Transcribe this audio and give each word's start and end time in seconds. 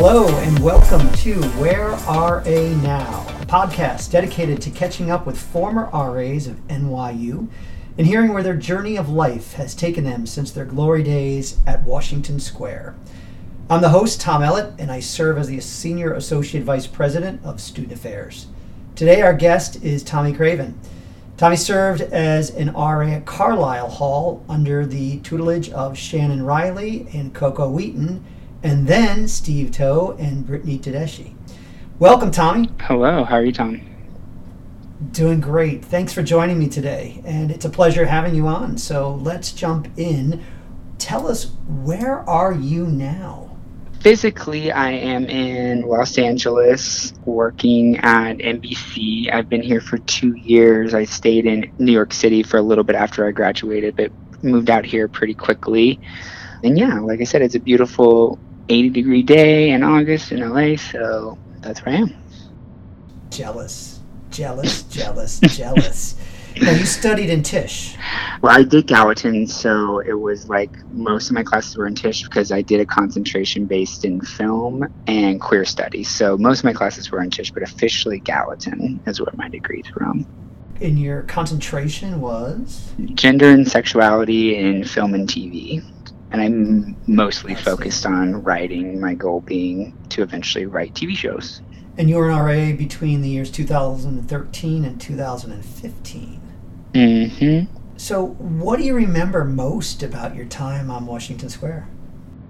Hello, 0.00 0.28
and 0.28 0.56
welcome 0.60 1.12
to 1.14 1.42
Where 1.58 1.88
RA 1.88 2.42
Now, 2.44 3.26
a 3.40 3.46
podcast 3.46 4.12
dedicated 4.12 4.62
to 4.62 4.70
catching 4.70 5.10
up 5.10 5.26
with 5.26 5.36
former 5.36 5.90
RAs 5.92 6.46
of 6.46 6.64
NYU 6.68 7.48
and 7.98 8.06
hearing 8.06 8.32
where 8.32 8.44
their 8.44 8.54
journey 8.54 8.96
of 8.96 9.08
life 9.08 9.54
has 9.54 9.74
taken 9.74 10.04
them 10.04 10.24
since 10.24 10.52
their 10.52 10.64
glory 10.64 11.02
days 11.02 11.58
at 11.66 11.82
Washington 11.82 12.38
Square. 12.38 12.94
I'm 13.68 13.82
the 13.82 13.88
host, 13.88 14.20
Tom 14.20 14.40
Ellett, 14.40 14.72
and 14.78 14.92
I 14.92 15.00
serve 15.00 15.36
as 15.36 15.48
the 15.48 15.58
Senior 15.58 16.12
Associate 16.12 16.62
Vice 16.62 16.86
President 16.86 17.44
of 17.44 17.60
Student 17.60 17.92
Affairs. 17.92 18.46
Today, 18.94 19.20
our 19.20 19.34
guest 19.34 19.82
is 19.82 20.04
Tommy 20.04 20.32
Craven. 20.32 20.78
Tommy 21.36 21.56
served 21.56 22.02
as 22.02 22.50
an 22.50 22.72
RA 22.72 23.08
at 23.08 23.26
Carlyle 23.26 23.88
Hall 23.88 24.44
under 24.48 24.86
the 24.86 25.18
tutelage 25.18 25.70
of 25.70 25.98
Shannon 25.98 26.44
Riley 26.44 27.08
and 27.12 27.34
Coco 27.34 27.68
Wheaton, 27.68 28.24
and 28.62 28.86
then 28.86 29.28
Steve 29.28 29.70
Toe 29.70 30.16
and 30.18 30.46
Brittany 30.46 30.78
Tedeschi. 30.78 31.34
Welcome, 31.98 32.30
Tommy. 32.30 32.70
Hello, 32.80 33.24
how 33.24 33.36
are 33.36 33.44
you, 33.44 33.52
Tommy? 33.52 33.84
Doing 35.12 35.40
great. 35.40 35.84
Thanks 35.84 36.12
for 36.12 36.22
joining 36.22 36.58
me 36.58 36.68
today, 36.68 37.22
and 37.24 37.50
it's 37.50 37.64
a 37.64 37.70
pleasure 37.70 38.06
having 38.06 38.34
you 38.34 38.46
on. 38.48 38.78
So 38.78 39.14
let's 39.14 39.52
jump 39.52 39.88
in. 39.96 40.44
Tell 40.98 41.28
us, 41.28 41.52
where 41.68 42.28
are 42.28 42.52
you 42.52 42.86
now? 42.86 43.56
Physically, 44.00 44.70
I 44.70 44.90
am 44.90 45.24
in 45.26 45.82
Los 45.82 46.18
Angeles 46.18 47.12
working 47.24 47.96
at 47.98 48.38
NBC. 48.38 49.32
I've 49.32 49.48
been 49.48 49.62
here 49.62 49.80
for 49.80 49.98
two 49.98 50.34
years. 50.34 50.94
I 50.94 51.04
stayed 51.04 51.46
in 51.46 51.70
New 51.78 51.92
York 51.92 52.12
City 52.12 52.42
for 52.42 52.58
a 52.58 52.62
little 52.62 52.84
bit 52.84 52.96
after 52.96 53.26
I 53.26 53.32
graduated, 53.32 53.96
but 53.96 54.12
moved 54.42 54.70
out 54.70 54.84
here 54.84 55.08
pretty 55.08 55.34
quickly. 55.34 56.00
And 56.62 56.78
yeah, 56.78 56.98
like 57.00 57.20
I 57.20 57.24
said, 57.24 57.42
it's 57.42 57.54
a 57.54 57.60
beautiful 57.60 58.38
80 58.68 58.90
degree 58.90 59.22
day 59.22 59.70
in 59.70 59.82
August 59.82 60.32
in 60.32 60.40
LA, 60.40 60.76
so 60.76 61.38
that's 61.60 61.84
where 61.84 61.94
I 61.94 61.98
am. 61.98 62.14
Jealous 63.30 63.98
jealous, 64.30 64.82
jealous, 64.84 65.40
jealous. 65.48 66.14
Now 66.60 66.70
you 66.70 66.86
studied 66.86 67.30
in 67.30 67.42
Tisch. 67.42 67.96
Well, 68.40 68.56
I 68.56 68.62
did 68.62 68.86
Gallatin, 68.86 69.46
so 69.46 70.00
it 70.00 70.12
was 70.12 70.48
like 70.48 70.70
most 70.92 71.28
of 71.28 71.34
my 71.34 71.42
classes 71.42 71.76
were 71.76 71.86
in 71.86 71.94
Tisch 71.94 72.22
because 72.22 72.50
I 72.50 72.62
did 72.62 72.80
a 72.80 72.86
concentration 72.86 73.66
based 73.66 74.04
in 74.04 74.20
film 74.20 74.86
and 75.06 75.40
queer 75.40 75.64
studies. 75.64 76.08
So 76.08 76.36
most 76.36 76.60
of 76.60 76.64
my 76.64 76.72
classes 76.72 77.10
were 77.10 77.22
in 77.22 77.30
Tisch, 77.30 77.52
but 77.52 77.62
officially 77.62 78.18
Gallatin 78.20 79.00
is 79.06 79.20
where 79.20 79.32
my 79.36 79.48
degree's 79.48 79.86
from. 79.88 80.26
And 80.80 80.98
your 80.98 81.22
concentration 81.22 82.20
was? 82.20 82.92
Gender 83.14 83.50
and 83.50 83.66
sexuality 83.66 84.56
in 84.56 84.84
film 84.84 85.14
and 85.14 85.28
TV. 85.28 85.84
And 86.30 86.42
I'm 86.42 86.96
mostly 87.06 87.54
focused 87.54 88.04
on 88.04 88.42
writing, 88.42 89.00
my 89.00 89.14
goal 89.14 89.40
being 89.40 89.96
to 90.10 90.22
eventually 90.22 90.66
write 90.66 90.94
TV 90.94 91.16
shows. 91.16 91.62
And 91.96 92.08
you 92.08 92.16
were 92.16 92.30
an 92.30 92.38
RA 92.38 92.76
between 92.76 93.22
the 93.22 93.28
years 93.28 93.50
2013 93.50 94.84
and 94.84 95.00
2015. 95.00 96.40
Mm-hmm. 96.92 97.76
So, 97.96 98.26
what 98.26 98.78
do 98.78 98.84
you 98.84 98.94
remember 98.94 99.44
most 99.44 100.04
about 100.04 100.36
your 100.36 100.46
time 100.46 100.90
on 100.90 101.06
Washington 101.06 101.48
Square? 101.48 101.88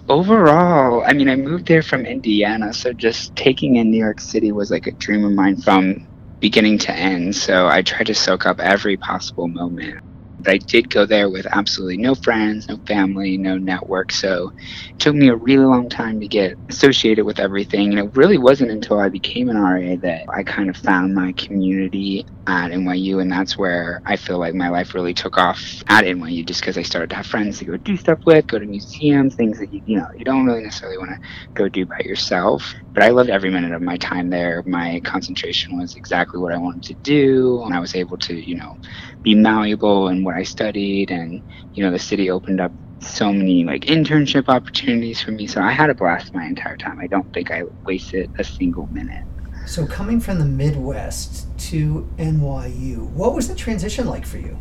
Overall, 0.07 1.03
I 1.05 1.13
mean, 1.13 1.29
I 1.29 1.35
moved 1.35 1.67
there 1.67 1.81
from 1.81 2.05
Indiana, 2.05 2.73
so 2.73 2.93
just 2.93 3.35
taking 3.35 3.75
in 3.77 3.89
New 3.89 3.97
York 3.97 4.19
City 4.19 4.51
was 4.51 4.69
like 4.69 4.87
a 4.87 4.91
dream 4.91 5.23
of 5.23 5.31
mine 5.31 5.57
from 5.57 6.07
beginning 6.39 6.77
to 6.79 6.91
end. 6.91 7.35
So 7.35 7.67
I 7.67 7.81
tried 7.81 8.07
to 8.07 8.15
soak 8.15 8.45
up 8.45 8.59
every 8.59 8.97
possible 8.97 9.47
moment. 9.47 10.03
But 10.39 10.53
I 10.53 10.57
did 10.57 10.89
go 10.89 11.05
there 11.05 11.29
with 11.29 11.47
absolutely 11.51 11.97
no 11.97 12.15
friends, 12.15 12.67
no 12.69 12.77
family, 12.87 13.37
no 13.37 13.57
network. 13.57 14.11
So 14.11 14.51
it 14.89 14.99
took 14.99 15.15
me 15.15 15.29
a 15.29 15.35
really 15.35 15.65
long 15.65 15.89
time 15.89 16.19
to 16.21 16.27
get 16.27 16.57
associated 16.69 17.25
with 17.25 17.39
everything. 17.39 17.91
And 17.91 17.99
it 17.99 18.15
really 18.15 18.37
wasn't 18.37 18.71
until 18.71 18.99
I 18.99 19.09
became 19.09 19.49
an 19.49 19.57
RA 19.57 19.95
that 20.01 20.25
I 20.33 20.43
kind 20.43 20.69
of 20.69 20.77
found 20.77 21.13
my 21.13 21.33
community 21.33 22.25
at 22.47 22.71
NYU. 22.71 23.21
And 23.21 23.31
that's 23.31 23.57
where 23.57 24.01
I 24.05 24.15
feel 24.15 24.39
like 24.39 24.53
my 24.55 24.69
life 24.69 24.93
really 24.95 25.13
took 25.13 25.37
off 25.37 25.61
at 25.87 26.05
NYU 26.05 26.45
just 26.45 26.61
because 26.61 26.77
I 26.77 26.83
started 26.83 27.09
to 27.11 27.17
have 27.17 27.27
friends 27.27 27.59
to 27.59 27.65
go 27.65 27.77
do 27.77 27.97
stuff 27.97 28.19
with, 28.25 28.47
go 28.47 28.59
to 28.59 28.65
museums, 28.65 29.35
things 29.35 29.59
that 29.59 29.71
you, 29.73 29.81
you 29.85 29.97
know, 29.97 30.07
you 30.17 30.25
don't 30.25 30.45
really 30.45 30.63
necessarily 30.63 30.97
want 30.97 31.11
to 31.11 31.19
go 31.53 31.69
do 31.69 31.85
by 31.85 31.99
yourself. 32.05 32.73
But 32.93 33.03
I 33.03 33.09
loved 33.09 33.29
every 33.29 33.49
minute 33.51 33.73
of 33.73 33.81
my 33.81 33.97
time 33.97 34.29
there. 34.29 34.63
My 34.65 35.01
concentration 35.03 35.77
was 35.77 35.95
exactly 35.95 36.39
what 36.39 36.53
I 36.53 36.57
wanted 36.57 36.83
to 36.83 36.95
do. 37.03 37.61
And 37.63 37.73
I 37.73 37.79
was 37.79 37.95
able 37.95 38.17
to, 38.19 38.33
you 38.35 38.55
know, 38.57 38.77
be 39.21 39.35
malleable 39.35 40.07
in 40.09 40.23
what 40.23 40.35
I 40.35 40.43
studied, 40.43 41.11
and 41.11 41.41
you 41.73 41.83
know 41.83 41.91
the 41.91 41.99
city 41.99 42.29
opened 42.29 42.61
up 42.61 42.71
so 43.01 43.31
many 43.31 43.63
like 43.63 43.83
internship 43.83 44.49
opportunities 44.49 45.21
for 45.21 45.31
me. 45.31 45.47
So 45.47 45.61
I 45.61 45.71
had 45.71 45.89
a 45.89 45.93
blast 45.93 46.33
my 46.33 46.45
entire 46.45 46.77
time. 46.77 46.99
I 46.99 47.07
don't 47.07 47.31
think 47.33 47.51
I 47.51 47.63
wasted 47.85 48.31
a 48.37 48.43
single 48.43 48.87
minute. 48.87 49.25
So 49.65 49.85
coming 49.85 50.19
from 50.19 50.39
the 50.39 50.45
Midwest 50.45 51.47
to 51.69 52.09
NYU, 52.17 53.09
what 53.11 53.35
was 53.35 53.47
the 53.47 53.55
transition 53.55 54.07
like 54.07 54.25
for 54.25 54.37
you? 54.37 54.57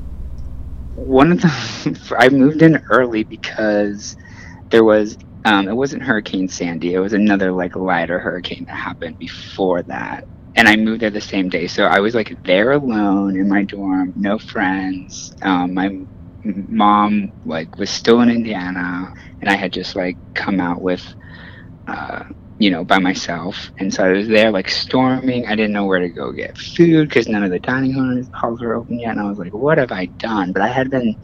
One 0.95 1.33
of 1.33 1.41
the 1.41 2.15
I 2.19 2.29
moved 2.29 2.63
in 2.63 2.77
early 2.91 3.25
because 3.25 4.17
there 4.71 4.85
was 4.85 5.17
um, 5.45 5.69
it 5.69 5.75
wasn't 5.75 6.03
Hurricane 6.03 6.49
Sandy. 6.49 6.95
It 6.95 6.99
was 6.99 7.13
another 7.13 7.53
like 7.53 7.77
lighter 7.77 8.19
hurricane 8.19 8.65
that 8.67 8.77
happened 8.77 9.19
before 9.19 9.83
that 9.83 10.27
and 10.59 10.69
I 10.69 10.75
moved 10.75 11.03
there 11.03 11.11
the 11.11 11.21
same 11.21 11.49
day. 11.49 11.69
So 11.69 11.85
I 11.85 12.01
was 12.01 12.17
like 12.17 12.43
there 12.43 12.73
alone 12.73 13.37
in 13.37 13.49
my 13.49 13.63
dorm, 13.63 14.13
no 14.17 14.39
friends. 14.39 15.33
Um, 15.43 15.73
my 15.73 16.01
mom 16.45 17.31
like 17.47 17.79
was 17.79 17.91
still 17.91 18.21
in 18.23 18.29
Indiana, 18.29 19.15
and 19.41 19.49
I 19.49 19.55
had 19.55 19.73
just 19.73 19.95
like 19.95 20.17
come 20.35 20.61
out 20.61 20.83
with, 20.83 21.05
uh, 21.87 22.25
you 22.59 22.71
know, 22.71 22.85
by 22.85 22.99
myself. 22.99 23.71
And 23.79 23.93
so 23.95 24.05
I 24.05 24.13
was 24.13 24.29
there 24.29 24.51
like 24.53 24.69
storming. 24.71 25.47
I 25.47 25.57
didn't 25.57 25.73
know 25.73 25.87
where 25.87 26.01
to 26.01 26.11
go 26.11 26.33
get 26.33 26.59
food 26.59 27.09
because 27.09 27.29
none 27.29 27.45
of 27.45 27.51
the 27.51 27.61
dining 27.61 27.93
halls 28.35 28.61
were 28.63 28.75
open 28.77 28.99
yet. 29.01 29.13
And 29.13 29.21
I 29.21 29.29
was 29.29 29.39
like, 29.39 29.55
what 29.55 29.79
have 29.79 29.93
I 29.93 30.07
done? 30.19 30.53
But 30.53 30.63
I 30.63 30.69
had 30.69 30.91
been 30.91 31.17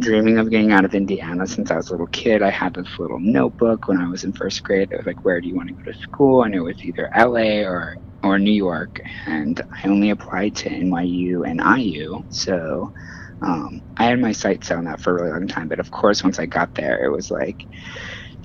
dreaming 0.00 0.38
of 0.38 0.50
getting 0.50 0.72
out 0.72 0.84
of 0.84 0.94
Indiana 0.94 1.46
since 1.46 1.70
I 1.70 1.76
was 1.76 1.88
a 1.90 1.92
little 1.92 2.08
kid. 2.08 2.42
I 2.42 2.50
had 2.50 2.74
this 2.74 2.88
little 2.98 3.20
notebook 3.20 3.88
when 3.88 3.98
I 3.98 4.08
was 4.08 4.24
in 4.24 4.32
first 4.32 4.62
grade. 4.64 4.88
It 4.92 4.98
was 4.98 5.06
like, 5.06 5.24
where 5.24 5.40
do 5.40 5.48
you 5.48 5.56
want 5.56 5.68
to 5.68 5.74
go 5.74 5.92
to 5.92 5.98
school? 5.98 6.44
And 6.44 6.54
it 6.54 6.60
was 6.60 6.76
either 6.84 7.10
LA 7.16 7.62
or 7.68 7.96
or 8.22 8.38
New 8.38 8.52
York, 8.52 9.00
and 9.26 9.60
I 9.84 9.88
only 9.88 10.10
applied 10.10 10.56
to 10.56 10.70
NYU 10.70 11.48
and 11.48 11.60
IU. 11.78 12.24
So 12.30 12.92
um, 13.42 13.82
I 13.98 14.06
had 14.06 14.20
my 14.20 14.32
sights 14.32 14.68
set 14.68 14.78
on 14.78 14.84
that 14.86 15.00
for 15.00 15.12
a 15.12 15.14
really 15.22 15.32
long 15.32 15.48
time. 15.48 15.68
But 15.68 15.80
of 15.80 15.90
course, 15.90 16.24
once 16.24 16.38
I 16.38 16.46
got 16.46 16.74
there, 16.74 17.04
it 17.04 17.10
was 17.10 17.30
like 17.30 17.66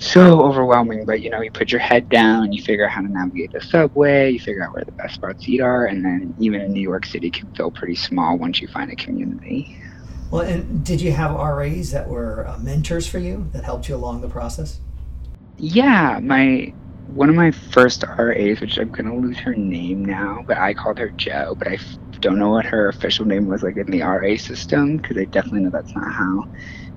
so 0.00 0.42
overwhelming. 0.42 1.04
But 1.06 1.22
you 1.22 1.30
know, 1.30 1.42
you 1.42 1.50
put 1.52 1.72
your 1.72 1.80
head 1.80 2.08
down, 2.08 2.52
you 2.52 2.62
figure 2.62 2.86
out 2.86 2.92
how 2.92 3.02
to 3.02 3.08
navigate 3.08 3.52
the 3.52 3.60
subway, 3.60 4.32
you 4.32 4.40
figure 4.40 4.64
out 4.64 4.74
where 4.74 4.84
the 4.84 4.92
best 4.92 5.14
spots 5.16 5.44
to 5.44 5.52
eat 5.52 5.60
are, 5.62 5.86
and 5.86 6.04
then 6.04 6.34
even 6.38 6.62
in 6.62 6.72
New 6.72 6.82
York 6.82 7.06
City 7.06 7.30
can 7.30 7.48
feel 7.56 7.72
pretty 7.72 7.96
small 7.96 8.38
once 8.38 8.60
you 8.62 8.68
find 8.68 8.90
a 8.92 8.96
community. 8.96 9.70
Well, 10.30 10.42
and 10.42 10.84
did 10.84 11.00
you 11.00 11.12
have 11.12 11.32
RAs 11.34 11.90
that 11.90 12.08
were 12.08 12.46
uh, 12.48 12.58
mentors 12.58 13.06
for 13.06 13.18
you 13.18 13.48
that 13.52 13.64
helped 13.64 13.88
you 13.88 13.96
along 13.96 14.20
the 14.20 14.28
process? 14.28 14.80
Yeah, 15.58 16.20
my 16.22 16.74
one 17.06 17.28
of 17.28 17.34
my 17.34 17.50
first 17.50 18.04
RAs, 18.18 18.60
which 18.60 18.78
I'm 18.78 18.90
gonna 18.90 19.16
lose 19.16 19.38
her 19.40 19.54
name 19.54 20.04
now, 20.04 20.44
but 20.46 20.58
I 20.58 20.74
called 20.74 20.98
her 20.98 21.10
Joe, 21.18 21.54
but 21.58 21.68
I 21.68 21.74
f- 21.74 21.98
don't 22.20 22.38
know 22.38 22.50
what 22.50 22.66
her 22.66 22.88
official 22.88 23.26
name 23.26 23.46
was 23.46 23.62
like 23.62 23.76
in 23.76 23.90
the 23.90 24.02
RA 24.02 24.36
system 24.36 24.96
because 24.96 25.16
I 25.18 25.26
definitely 25.26 25.62
know 25.62 25.70
that's 25.70 25.94
not 25.96 26.12
how 26.12 26.44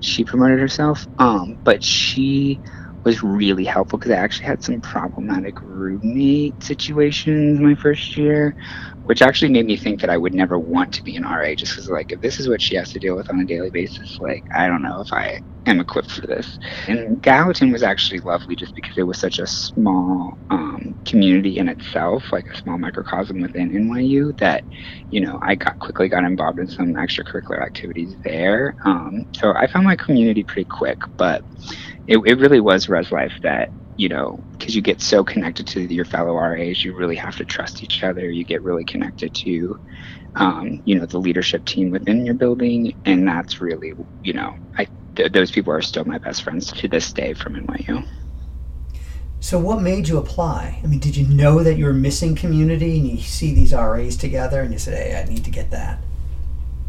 she 0.00 0.24
promoted 0.24 0.60
herself. 0.60 1.06
Um, 1.18 1.58
but 1.64 1.82
she 1.82 2.60
was 3.04 3.22
really 3.22 3.64
helpful 3.64 3.98
because 3.98 4.12
I 4.12 4.16
actually 4.16 4.46
had 4.46 4.62
some 4.62 4.80
problematic 4.80 5.60
roommate 5.62 6.62
situations 6.62 7.60
my 7.60 7.74
first 7.74 8.16
year, 8.16 8.56
which 9.04 9.22
actually 9.22 9.52
made 9.52 9.66
me 9.66 9.76
think 9.76 10.00
that 10.00 10.10
I 10.10 10.16
would 10.16 10.34
never 10.34 10.58
want 10.58 10.92
to 10.94 11.02
be 11.04 11.16
an 11.16 11.24
RA 11.24 11.54
just 11.54 11.72
because, 11.74 11.88
like, 11.90 12.12
if 12.12 12.20
this 12.20 12.40
is 12.40 12.48
what 12.48 12.60
she 12.62 12.74
has 12.76 12.90
to 12.92 12.98
deal 12.98 13.16
with 13.16 13.30
on 13.30 13.40
a 13.40 13.46
daily 13.46 13.70
basis, 13.70 14.16
like, 14.20 14.44
I 14.54 14.66
don't 14.66 14.82
know 14.82 15.00
if 15.00 15.12
I 15.12 15.40
am 15.66 15.80
equipped 15.80 16.10
for 16.10 16.26
this. 16.26 16.58
And 16.88 17.20
Gallatin 17.22 17.72
was 17.72 17.82
actually 17.82 18.20
lovely 18.20 18.56
just 18.56 18.74
because 18.74 18.96
it 18.96 19.04
was 19.04 19.18
such 19.18 19.38
a 19.38 19.46
small 19.46 20.38
um, 20.50 20.94
community 21.06 21.58
in 21.58 21.68
itself, 21.68 22.24
like 22.32 22.46
a 22.52 22.56
small 22.58 22.78
microcosm 22.78 23.40
within 23.40 23.70
NYU, 23.70 24.36
that, 24.38 24.64
you 25.10 25.20
know, 25.20 25.38
I 25.42 25.54
got 25.54 25.78
quickly 25.78 26.08
got 26.08 26.24
involved 26.24 26.58
in 26.58 26.68
some 26.68 26.94
extracurricular 26.94 27.62
activities 27.62 28.16
there. 28.24 28.74
Um, 28.84 29.24
so 29.34 29.54
I 29.54 29.66
found 29.66 29.84
my 29.86 29.96
community 29.96 30.44
pretty 30.44 30.66
quick, 30.70 30.98
but 31.16 31.44
it, 32.06 32.18
it 32.26 32.38
really 32.38 32.60
was 32.60 32.88
res 32.88 33.10
life 33.10 33.34
that 33.42 33.70
you 33.96 34.08
know 34.08 34.42
because 34.52 34.74
you 34.74 34.82
get 34.82 35.00
so 35.00 35.22
connected 35.22 35.66
to 35.66 35.80
your 35.80 36.04
fellow 36.04 36.34
ras 36.34 36.84
you 36.84 36.94
really 36.94 37.16
have 37.16 37.36
to 37.36 37.44
trust 37.44 37.82
each 37.82 38.02
other 38.02 38.30
you 38.30 38.44
get 38.44 38.62
really 38.62 38.84
connected 38.84 39.34
to 39.34 39.78
um, 40.36 40.82
you 40.84 40.98
know 40.98 41.06
the 41.06 41.18
leadership 41.18 41.64
team 41.64 41.90
within 41.90 42.26
your 42.26 42.34
building 42.34 42.94
and 43.04 43.26
that's 43.26 43.60
really 43.60 43.92
you 44.22 44.32
know 44.32 44.56
i 44.78 44.86
th- 45.14 45.32
those 45.32 45.50
people 45.50 45.72
are 45.72 45.82
still 45.82 46.04
my 46.04 46.18
best 46.18 46.42
friends 46.42 46.72
to 46.72 46.88
this 46.88 47.12
day 47.12 47.34
from 47.34 47.54
nyu 47.54 48.06
so 49.40 49.58
what 49.58 49.82
made 49.82 50.08
you 50.08 50.16
apply? 50.16 50.80
I 50.82 50.86
mean 50.86 51.00
did 51.00 51.18
you 51.18 51.26
know 51.26 51.62
that 51.62 51.74
you 51.74 51.84
were 51.84 51.92
missing 51.92 52.34
community 52.34 52.98
and 52.98 53.06
you 53.06 53.18
see 53.18 53.54
these 53.54 53.74
ras 53.74 54.16
together 54.16 54.62
and 54.62 54.72
you 54.72 54.78
said 54.78 54.94
hey 54.94 55.20
i 55.20 55.24
need 55.28 55.44
to 55.44 55.50
get 55.50 55.70
that 55.70 55.98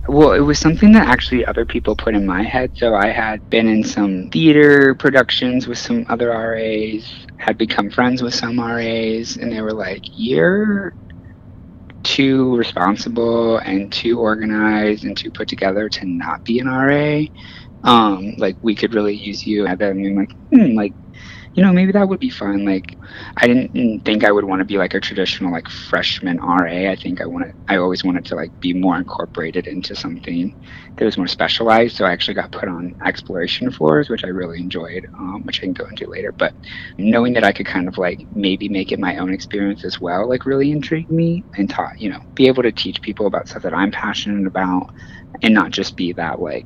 Well, 0.07 0.33
it 0.33 0.41
was 0.41 0.59
something 0.59 0.91
that 0.93 1.07
actually 1.07 1.45
other 1.45 1.65
people 1.65 1.95
put 1.95 2.15
in 2.15 2.25
my 2.25 2.43
head. 2.43 2.71
So 2.75 2.93
I 2.95 3.07
had 3.07 3.49
been 3.49 3.67
in 3.67 3.83
some 3.83 4.29
theater 4.31 4.95
productions 4.95 5.67
with 5.67 5.79
some 5.79 6.05
other 6.09 6.29
RAs, 6.29 7.25
had 7.37 7.57
become 7.57 7.89
friends 7.89 8.21
with 8.21 8.35
some 8.35 8.59
RAs, 8.59 9.35
and 9.37 9.51
they 9.51 9.61
were 9.61 9.73
like, 9.73 10.01
You're 10.13 10.95
too 12.03 12.55
responsible 12.55 13.57
and 13.59 13.91
too 13.91 14.19
organized 14.19 15.03
and 15.05 15.17
too 15.17 15.31
put 15.31 15.47
together 15.47 15.89
to 15.89 16.05
not 16.05 16.43
be 16.43 16.59
an 16.59 16.67
RA. 16.67 17.23
Um, 17.83 18.33
like 18.37 18.57
we 18.61 18.75
could 18.75 18.93
really 18.93 19.15
use 19.15 19.45
you. 19.45 19.65
And 19.67 19.81
I'm 19.81 20.15
like, 20.15 20.31
hmm, 20.53 20.75
like 20.75 20.95
you 21.55 21.63
know, 21.63 21.71
maybe 21.71 21.93
that 21.93 22.09
would 22.09 22.19
be 22.19 22.29
fun. 22.29 22.65
Like, 22.65 22.97
I 23.37 23.47
didn't 23.47 24.03
think 24.03 24.25
I 24.25 24.31
would 24.31 24.43
want 24.43 24.59
to 24.59 24.65
be 24.65 24.77
like 24.77 24.93
a 24.93 24.99
traditional 24.99 25.53
like 25.53 25.69
freshman 25.69 26.37
RA. 26.37 26.91
I 26.91 26.97
think 26.97 27.21
I 27.21 27.25
wanted, 27.25 27.55
I 27.69 27.77
always 27.77 28.03
wanted 28.03 28.25
to 28.25 28.35
like 28.35 28.59
be 28.59 28.73
more 28.73 28.97
incorporated 28.97 29.65
into 29.65 29.95
something 29.95 30.53
that 30.97 31.05
was 31.05 31.17
more 31.17 31.27
specialized. 31.27 31.95
So 31.95 32.03
I 32.03 32.11
actually 32.11 32.33
got 32.33 32.51
put 32.51 32.67
on 32.67 32.93
exploration 33.05 33.71
floors, 33.71 34.09
which 34.09 34.25
I 34.25 34.27
really 34.27 34.59
enjoyed, 34.59 35.05
um, 35.17 35.43
which 35.45 35.59
I 35.59 35.63
can 35.63 35.71
go 35.71 35.85
into 35.85 36.09
later. 36.09 36.33
But 36.33 36.53
knowing 36.97 37.31
that 37.33 37.45
I 37.45 37.53
could 37.53 37.67
kind 37.67 37.87
of 37.87 37.97
like 37.97 38.27
maybe 38.35 38.67
make 38.67 38.91
it 38.91 38.99
my 38.99 39.15
own 39.17 39.33
experience 39.33 39.85
as 39.85 40.01
well, 40.01 40.27
like 40.27 40.45
really 40.45 40.71
intrigued 40.71 41.09
me 41.09 41.45
and 41.55 41.69
taught, 41.69 42.01
you 42.01 42.09
know, 42.09 42.19
be 42.33 42.47
able 42.47 42.63
to 42.63 42.71
teach 42.73 43.01
people 43.01 43.27
about 43.27 43.47
stuff 43.47 43.63
that 43.63 43.73
I'm 43.73 43.91
passionate 43.91 44.45
about 44.45 44.93
and 45.41 45.53
not 45.53 45.71
just 45.71 45.95
be 45.95 46.11
that 46.13 46.41
like 46.41 46.65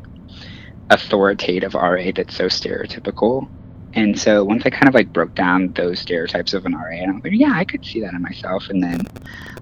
authoritative 0.90 1.76
RA 1.76 2.12
that's 2.16 2.36
so 2.36 2.46
stereotypical 2.46 3.48
and 3.94 4.20
so 4.20 4.44
once 4.44 4.64
I 4.66 4.70
kind 4.70 4.88
of 4.88 4.94
like 4.94 5.12
broke 5.12 5.34
down 5.34 5.74
those 5.74 6.00
stereotypes 6.00 6.54
of 6.54 6.66
an 6.66 6.74
RA, 6.74 6.90
and 6.90 7.12
I 7.12 7.16
was 7.16 7.24
like, 7.24 7.34
yeah, 7.36 7.54
I 7.54 7.66
could 7.66 7.84
see 7.84 8.00
that 8.02 8.14
in 8.14 8.22
myself. 8.22 8.70
And 8.70 8.84
then 8.84 9.08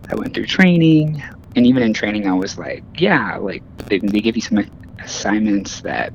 I 0.10 0.16
went 0.16 0.34
through 0.34 0.48
training, 0.48 1.24
and 1.56 1.66
even 1.66 1.82
in 1.84 1.94
training, 1.94 2.28
I 2.28 2.34
was 2.34 2.58
like, 2.58 2.84
yeah, 2.98 3.38
like 3.38 3.64
they, 3.88 4.00
they 4.00 4.20
give 4.20 4.36
you 4.36 4.42
some 4.42 4.66
assignments 5.00 5.82
that 5.82 6.14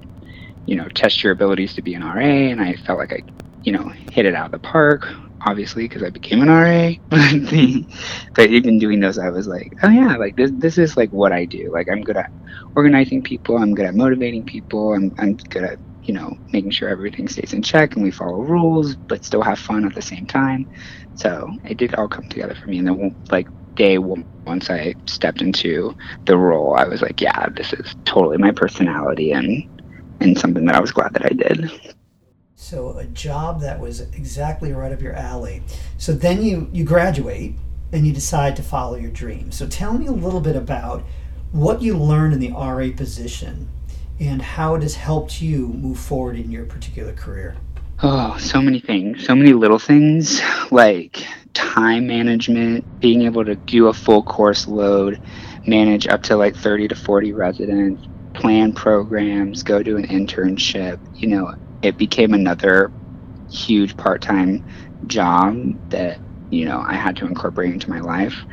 you 0.67 0.77
know 0.77 0.89
test 0.89 1.23
your 1.23 1.33
abilities 1.33 1.75
to 1.75 1.83
be 1.83 1.95
an 1.95 2.03
RA, 2.03 2.21
and 2.21 2.61
I 2.61 2.75
felt 2.75 2.99
like 2.99 3.13
I, 3.13 3.23
you 3.63 3.73
know, 3.73 3.89
hit 4.11 4.27
it 4.27 4.35
out 4.35 4.47
of 4.47 4.53
the 4.53 4.59
park. 4.59 5.09
Obviously, 5.45 5.89
because 5.89 6.05
I 6.05 6.11
became 6.11 6.41
an 6.41 6.49
RA, 6.49 6.93
but 8.35 8.49
even 8.49 8.79
doing 8.79 9.01
those, 9.01 9.19
I 9.19 9.29
was 9.29 9.49
like, 9.49 9.73
oh 9.83 9.89
yeah, 9.89 10.17
like 10.17 10.37
this, 10.37 10.53
this 10.55 10.79
is 10.79 10.97
like 10.97 11.11
what 11.11 11.33
I 11.33 11.47
do. 11.47 11.73
Like 11.73 11.89
I'm 11.91 12.03
good 12.03 12.17
at 12.17 12.31
organizing 12.77 13.23
people. 13.23 13.57
I'm 13.57 13.75
good 13.75 13.87
at 13.87 13.97
motivating 13.97 14.45
people. 14.45 14.95
I'm, 14.95 15.13
I'm 15.19 15.35
good 15.35 15.65
at 15.65 15.79
you 16.05 16.15
know, 16.15 16.37
making 16.53 16.71
sure 16.71 16.89
everything 16.89 17.29
stays 17.29 17.53
in 17.53 17.63
check 17.63 17.95
and 17.95 18.03
we 18.03 18.11
follow 18.11 18.41
rules, 18.41 18.97
but 18.97 19.25
still 19.25 19.43
have 19.43 19.59
fun 19.59 19.85
at 19.85 19.95
the 19.95 20.03
same 20.03 20.27
time. 20.27 20.69
So 21.15 21.51
it 21.65 21.77
did 21.77 21.95
all 21.95 22.09
come 22.09 22.29
together 22.29 22.55
for 22.55 22.69
me. 22.69 22.79
And 22.79 22.89
then, 22.89 23.15
like, 23.31 23.49
day 23.75 23.99
one, 23.99 24.25
once 24.47 24.71
I 24.71 24.95
stepped 25.07 25.41
into 25.41 25.97
the 26.27 26.37
role, 26.37 26.75
I 26.75 26.85
was 26.85 27.03
like, 27.03 27.21
yeah, 27.21 27.49
this 27.51 27.73
is 27.73 27.95
totally 28.05 28.39
my 28.39 28.51
personality 28.51 29.33
and, 29.33 29.69
and 30.21 30.39
something 30.39 30.65
that 30.67 30.75
I 30.75 30.81
was 30.81 30.93
glad 30.93 31.15
that 31.15 31.25
I 31.25 31.31
did. 31.31 31.95
So 32.55 32.97
a 32.99 33.05
job 33.05 33.61
that 33.61 33.81
was 33.81 34.01
exactly 34.01 34.73
right 34.73 34.93
up 34.93 35.01
your 35.01 35.15
alley. 35.15 35.63
So 35.99 36.13
then 36.13 36.43
you, 36.43 36.69
you 36.73 36.85
graduate 36.85 37.55
and 37.93 38.07
you 38.07 38.13
decide 38.13 38.57
to 38.57 38.63
follow 38.63 38.97
your 38.97 39.11
dream. 39.11 39.53
So 39.53 39.67
tell 39.67 39.99
me 39.99 40.07
a 40.07 40.13
little 40.13 40.41
bit 40.41 40.57
about 40.57 41.03
what 41.53 41.83
you 41.83 41.97
learned 41.97 42.33
in 42.33 42.41
the 42.41 42.51
RA 42.53 42.89
position 42.97 43.69
and 44.29 44.41
how 44.41 44.75
it 44.75 44.83
has 44.83 44.95
helped 44.95 45.43
you 45.43 45.69
move 45.69 45.99
forward 45.99 46.37
in 46.37 46.51
your 46.51 46.65
particular 46.65 47.13
career. 47.13 47.57
Oh, 48.03 48.37
so 48.39 48.61
many 48.63 48.81
things. 48.81 49.25
So 49.25 49.35
many 49.35 49.53
little 49.53 49.79
things 49.79 50.41
like 50.71 51.27
time 51.55 52.07
management, 52.07 52.85
being 53.01 53.23
able 53.23 53.45
to 53.45 53.57
do 53.57 53.89
a 53.89 53.93
full 53.93 54.23
course 54.23 54.67
load, 54.69 55.21
manage 55.67 56.07
up 56.07 56.23
to 56.25 56.37
like 56.37 56.57
30 56.57 56.89
to 56.89 56.95
40 56.95 57.33
residents, 57.33 58.07
plan 58.35 58.73
programs, 58.73 59.63
go 59.63 59.83
to 59.83 59.97
an 59.97 60.07
internship. 60.07 60.99
You 61.15 61.29
know, 61.29 61.55
it 61.83 61.99
became 61.99 62.33
another 62.33 62.93
huge 63.51 63.97
part 63.97 64.23
time 64.23 64.65
job 65.07 65.57
that, 65.91 66.19
you 66.51 66.65
know, 66.65 66.81
I 66.87 66.95
had 66.95 67.17
to 67.17 67.27
incorporate 67.27 67.73
into 67.73 67.91
my 67.91 68.01
life 68.01 68.45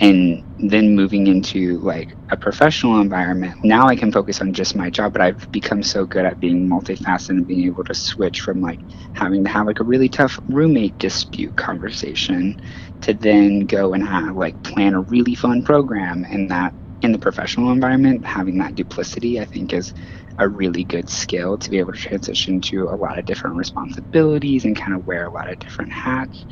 and 0.00 0.42
then 0.58 0.94
moving 0.96 1.26
into 1.28 1.78
like 1.80 2.16
a 2.30 2.36
professional 2.36 3.00
environment 3.00 3.54
now 3.64 3.86
i 3.88 3.96
can 3.96 4.12
focus 4.12 4.40
on 4.40 4.52
just 4.52 4.76
my 4.76 4.90
job 4.90 5.12
but 5.12 5.22
i've 5.22 5.48
become 5.52 5.82
so 5.82 6.06
good 6.06 6.26
at 6.26 6.40
being 6.40 6.68
multifaceted 6.68 7.30
and 7.30 7.46
being 7.46 7.66
able 7.66 7.84
to 7.84 7.94
switch 7.94 8.40
from 8.40 8.60
like 8.60 8.80
having 9.14 9.44
to 9.44 9.50
have 9.50 9.66
like 9.66 9.80
a 9.80 9.84
really 9.84 10.08
tough 10.08 10.38
roommate 10.48 10.98
dispute 10.98 11.54
conversation 11.56 12.56
to 13.02 13.14
then 13.14 13.60
go 13.66 13.94
and 13.94 14.06
have 14.06 14.36
like 14.36 14.60
plan 14.64 14.94
a 14.94 15.02
really 15.02 15.34
fun 15.34 15.62
program 15.62 16.26
and 16.30 16.50
that 16.50 16.74
in 17.02 17.12
the 17.12 17.18
professional 17.18 17.72
environment. 17.72 18.24
Having 18.26 18.58
that 18.58 18.74
duplicity 18.76 19.40
i 19.40 19.44
think 19.46 19.72
is 19.72 19.92
a 20.38 20.48
really 20.48 20.84
good 20.84 21.08
skill 21.10 21.58
to 21.58 21.70
be 21.70 21.78
able 21.78 21.92
to 21.92 21.98
transition 21.98 22.60
to 22.60 22.84
a 22.90 22.96
lot 22.96 23.18
of 23.18 23.26
different 23.26 23.56
responsibilities 23.56 24.64
and 24.64 24.76
kind 24.76 24.94
of 24.96 25.06
wear 25.06 25.26
a 25.26 25.32
lot 25.32 25.50
of 25.50 25.58
different 25.60 25.92
hats. 25.92 26.46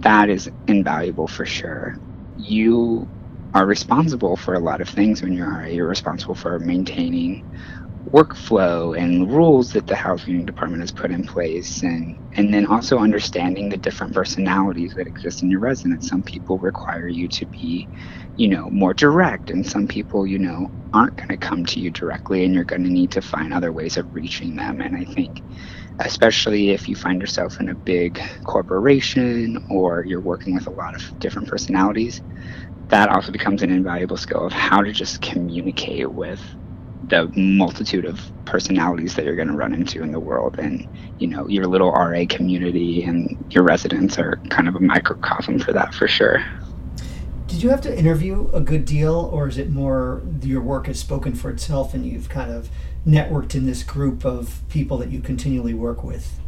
That 0.00 0.30
is 0.30 0.50
invaluable 0.68 1.28
for 1.28 1.46
sure 1.46 1.96
you 2.36 3.08
are 3.54 3.66
responsible 3.66 4.36
for 4.36 4.54
a 4.54 4.60
lot 4.60 4.80
of 4.80 4.88
things 4.88 5.22
when 5.22 5.32
you're 5.32 5.48
RA. 5.50 5.66
You're 5.66 5.88
responsible 5.88 6.34
for 6.34 6.58
maintaining 6.60 7.40
workflow 8.10 8.98
and 8.98 9.30
rules 9.32 9.70
that 9.72 9.86
the 9.86 9.96
housing 9.96 10.44
department 10.46 10.82
has 10.82 10.92
put 10.92 11.10
in 11.12 11.24
place 11.24 11.82
and 11.82 12.16
and 12.36 12.52
then 12.52 12.66
also 12.66 12.98
understanding 12.98 13.68
the 13.68 13.78
different 13.78 14.14
personalities 14.14 14.94
that 14.96 15.06
exist 15.06 15.42
in 15.42 15.50
your 15.50 15.60
residents 15.60 16.08
some 16.08 16.22
people 16.24 16.58
require 16.58 17.08
you 17.08 17.28
to 17.28 17.46
be 17.46 17.88
you 18.36 18.48
know 18.48 18.68
more 18.70 18.94
direct 18.94 19.50
and 19.50 19.66
some 19.66 19.86
people 19.88 20.26
you 20.26 20.38
know 20.38 20.68
aren't 20.94 21.16
going 21.16 21.28
to 21.28 21.38
come 21.38 21.64
to 21.66 21.80
you 21.80 21.90
directly 21.92 22.44
and 22.44 22.54
you're 22.54 22.64
going 22.64 22.84
to 22.84 22.90
need 22.90 23.10
to 23.12 23.22
find 23.22 23.54
other 23.54 23.72
ways 23.72 23.96
of 23.98 24.08
reaching 24.14 24.56
them 24.56 24.80
and 24.80 24.96
i 24.96 25.04
think 25.04 25.42
especially 26.00 26.70
if 26.70 26.88
you 26.88 26.96
find 26.96 27.20
yourself 27.20 27.60
in 27.60 27.68
a 27.68 27.74
big 27.74 28.20
corporation 28.44 29.58
or 29.70 30.04
you're 30.04 30.20
working 30.20 30.54
with 30.54 30.66
a 30.66 30.72
lot 30.72 30.94
of 30.94 31.02
different 31.20 31.48
personalities, 31.48 32.22
that 32.90 33.08
also 33.10 33.32
becomes 33.32 33.62
an 33.62 33.70
invaluable 33.70 34.16
skill 34.16 34.46
of 34.46 34.52
how 34.52 34.82
to 34.82 34.92
just 34.92 35.20
communicate 35.20 36.12
with 36.12 36.42
the 37.02 37.30
multitude 37.36 38.06
of 38.06 38.30
personalities 38.46 39.14
that 39.14 39.24
you're 39.24 39.36
going 39.36 39.48
to 39.48 39.54
run 39.56 39.74
into 39.74 40.02
in 40.02 40.10
the 40.12 40.20
world. 40.20 40.56
And 40.58 40.84
you 41.18 41.28
know 41.28 41.46
your 41.48 41.66
little 41.66 41.92
ra 41.92 42.24
community 42.28 43.02
and 43.04 43.28
your 43.50 43.64
residents 43.64 44.18
are 44.18 44.40
kind 44.50 44.68
of 44.68 44.74
a 44.76 44.80
microcosm 44.80 45.58
for 45.60 45.72
that 45.72 45.94
for 45.94 46.08
sure 46.08 46.42
did 47.54 47.62
you 47.62 47.70
have 47.70 47.80
to 47.82 47.96
interview 47.96 48.50
a 48.52 48.60
good 48.60 48.84
deal 48.84 49.14
or 49.14 49.46
is 49.46 49.58
it 49.58 49.70
more 49.70 50.22
your 50.42 50.60
work 50.60 50.88
has 50.88 50.98
spoken 50.98 51.36
for 51.36 51.50
itself 51.50 51.94
and 51.94 52.04
you've 52.04 52.28
kind 52.28 52.50
of 52.50 52.68
networked 53.06 53.54
in 53.54 53.64
this 53.64 53.84
group 53.84 54.24
of 54.24 54.60
people 54.68 54.98
that 54.98 55.12
you 55.12 55.20
continually 55.20 55.72
work 55.72 56.02
with? 56.02 56.40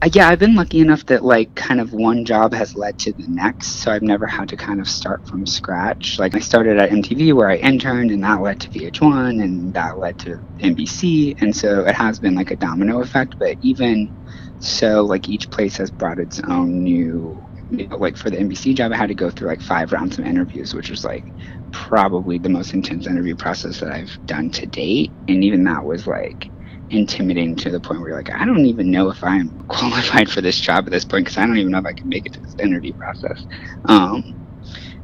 Uh, 0.00 0.08
yeah, 0.14 0.30
I've 0.30 0.38
been 0.38 0.54
lucky 0.54 0.80
enough 0.80 1.04
that 1.06 1.22
like 1.22 1.54
kind 1.54 1.78
of 1.78 1.92
one 1.92 2.24
job 2.24 2.54
has 2.54 2.74
led 2.74 2.98
to 3.00 3.12
the 3.12 3.28
next. 3.28 3.82
So 3.82 3.92
I've 3.92 4.00
never 4.00 4.26
had 4.26 4.48
to 4.48 4.56
kind 4.56 4.80
of 4.80 4.88
start 4.88 5.28
from 5.28 5.44
scratch. 5.44 6.18
Like 6.18 6.34
I 6.34 6.38
started 6.38 6.78
at 6.78 6.88
MTV 6.88 7.34
where 7.34 7.50
I 7.50 7.56
interned 7.56 8.10
and 8.10 8.24
that 8.24 8.40
led 8.40 8.62
to 8.62 8.70
VH1 8.70 9.42
and 9.42 9.74
that 9.74 9.98
led 9.98 10.18
to 10.20 10.40
NBC. 10.58 11.42
And 11.42 11.54
so 11.54 11.84
it 11.84 11.94
has 11.94 12.18
been 12.18 12.34
like 12.34 12.50
a 12.50 12.56
domino 12.56 13.02
effect. 13.02 13.38
But 13.38 13.58
even 13.60 14.16
so, 14.58 15.04
like 15.04 15.28
each 15.28 15.50
place 15.50 15.76
has 15.76 15.90
brought 15.90 16.18
its 16.18 16.40
own 16.40 16.82
new 16.82 17.45
you 17.70 17.88
know, 17.88 17.96
like 17.98 18.16
for 18.16 18.30
the 18.30 18.38
NBC 18.38 18.76
job, 18.76 18.92
I 18.92 18.96
had 18.96 19.08
to 19.08 19.14
go 19.14 19.30
through 19.30 19.48
like 19.48 19.62
five 19.62 19.92
rounds 19.92 20.18
of 20.18 20.26
interviews, 20.26 20.74
which 20.74 20.90
was 20.90 21.04
like 21.04 21.34
probably 21.72 22.38
the 22.38 22.48
most 22.48 22.74
intense 22.74 23.06
interview 23.06 23.36
process 23.36 23.80
that 23.80 23.92
I've 23.92 24.18
done 24.26 24.50
to 24.52 24.66
date. 24.66 25.14
And 25.28 25.44
even 25.44 25.64
that 25.64 25.84
was 25.84 26.06
like 26.06 26.50
intimidating 26.90 27.56
to 27.56 27.70
the 27.70 27.80
point 27.80 28.00
where 28.00 28.10
you're 28.10 28.18
like, 28.18 28.30
I 28.32 28.44
don't 28.46 28.66
even 28.66 28.90
know 28.90 29.10
if 29.10 29.22
I'm 29.24 29.50
qualified 29.68 30.30
for 30.30 30.40
this 30.40 30.60
job 30.60 30.86
at 30.86 30.92
this 30.92 31.04
point 31.04 31.26
because 31.26 31.38
I 31.38 31.46
don't 31.46 31.58
even 31.58 31.72
know 31.72 31.78
if 31.78 31.86
I 31.86 31.94
can 31.94 32.08
make 32.08 32.26
it 32.26 32.34
to 32.34 32.40
this 32.40 32.54
interview 32.62 32.94
process. 32.94 33.46
Um, 33.86 34.24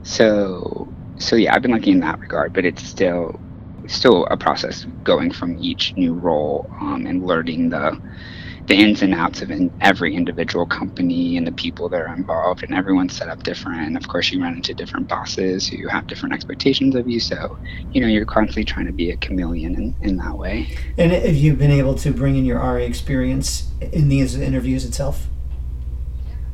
so, 0.02 0.95
so 1.19 1.37
yeah, 1.37 1.54
I've 1.54 1.62
been 1.62 1.73
lucky 1.73 1.90
in 1.92 2.00
that 2.00 2.21
regard, 2.21 2.52
but 2.54 2.64
it's 2.64 2.85
still 2.85 3.40
still 3.88 4.26
a 4.31 4.37
process 4.37 4.87
going 5.04 5.33
from 5.33 5.57
each 5.59 5.92
new 5.97 6.14
role 6.14 6.71
um, 6.81 7.07
and 7.07 7.23
learning 7.25 7.71
the 7.71 7.99
the 8.66 8.75
ins 8.75 9.02
and 9.02 9.12
outs 9.12 9.42
of 9.42 9.50
in 9.50 9.73
every 9.81 10.14
individual 10.14 10.64
company 10.64 11.37
and 11.37 11.47
the 11.47 11.52
people 11.52 11.88
that 11.88 12.00
are 12.00 12.14
involved 12.14 12.62
and 12.62 12.75
everyone's 12.75 13.16
set 13.16 13.28
up 13.28 13.42
different. 13.42 13.81
And 13.81 13.97
of 13.97 14.07
course 14.07 14.31
you 14.31 14.40
run 14.40 14.54
into 14.54 14.73
different 14.73 15.09
bosses 15.09 15.66
who 15.66 15.88
have 15.88 16.07
different 16.07 16.35
expectations 16.35 16.95
of 16.95 17.09
you 17.09 17.19
so 17.19 17.59
you 17.92 18.00
know 18.00 18.07
you're 18.07 18.25
constantly 18.25 18.64
trying 18.64 18.87
to 18.87 18.92
be 18.92 19.11
a 19.11 19.16
chameleon 19.16 19.75
in, 19.75 19.95
in 20.09 20.16
that 20.19 20.37
way. 20.37 20.69
And 20.97 21.12
have 21.12 21.35
you 21.35 21.54
been 21.54 21.73
able 21.73 21.95
to 21.97 22.12
bring 22.12 22.37
in 22.37 22.45
your 22.45 22.59
ra 22.59 22.75
experience 22.75 23.71
in 23.92 24.09
these 24.09 24.37
interviews 24.37 24.85
itself? 24.85 25.26